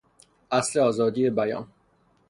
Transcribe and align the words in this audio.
اصل 0.51 0.79
آزادی 0.79 1.29
بیان 1.29 1.67